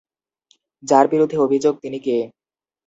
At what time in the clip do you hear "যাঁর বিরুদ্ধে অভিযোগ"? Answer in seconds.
0.83-1.73